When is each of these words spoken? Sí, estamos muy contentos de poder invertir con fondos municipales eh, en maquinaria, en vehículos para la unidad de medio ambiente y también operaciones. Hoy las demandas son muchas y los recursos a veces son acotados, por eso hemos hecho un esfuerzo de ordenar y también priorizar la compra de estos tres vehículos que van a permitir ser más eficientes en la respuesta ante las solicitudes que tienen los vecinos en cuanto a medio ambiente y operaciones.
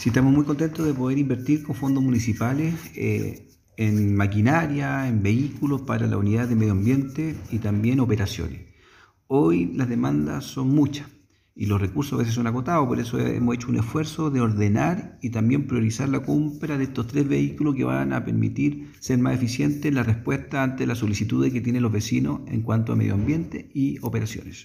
Sí, 0.00 0.08
estamos 0.08 0.32
muy 0.32 0.44
contentos 0.44 0.86
de 0.86 0.94
poder 0.94 1.18
invertir 1.18 1.62
con 1.62 1.76
fondos 1.76 2.02
municipales 2.02 2.74
eh, 2.96 3.50
en 3.76 4.16
maquinaria, 4.16 5.06
en 5.06 5.22
vehículos 5.22 5.82
para 5.82 6.06
la 6.06 6.16
unidad 6.16 6.48
de 6.48 6.54
medio 6.54 6.72
ambiente 6.72 7.36
y 7.50 7.58
también 7.58 8.00
operaciones. 8.00 8.62
Hoy 9.26 9.66
las 9.74 9.90
demandas 9.90 10.46
son 10.46 10.74
muchas 10.74 11.06
y 11.54 11.66
los 11.66 11.78
recursos 11.78 12.14
a 12.14 12.16
veces 12.16 12.32
son 12.32 12.46
acotados, 12.46 12.88
por 12.88 12.98
eso 12.98 13.18
hemos 13.18 13.54
hecho 13.54 13.68
un 13.68 13.76
esfuerzo 13.76 14.30
de 14.30 14.40
ordenar 14.40 15.18
y 15.20 15.28
también 15.28 15.66
priorizar 15.66 16.08
la 16.08 16.22
compra 16.22 16.78
de 16.78 16.84
estos 16.84 17.06
tres 17.06 17.28
vehículos 17.28 17.74
que 17.74 17.84
van 17.84 18.14
a 18.14 18.24
permitir 18.24 18.92
ser 19.00 19.18
más 19.18 19.34
eficientes 19.34 19.84
en 19.84 19.96
la 19.96 20.02
respuesta 20.02 20.62
ante 20.62 20.86
las 20.86 20.96
solicitudes 20.96 21.52
que 21.52 21.60
tienen 21.60 21.82
los 21.82 21.92
vecinos 21.92 22.40
en 22.46 22.62
cuanto 22.62 22.94
a 22.94 22.96
medio 22.96 23.12
ambiente 23.12 23.70
y 23.74 23.98
operaciones. 24.00 24.56